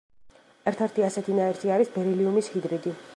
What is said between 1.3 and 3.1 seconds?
ნაერთი არის ბერილიუმის ჰიდრიდი.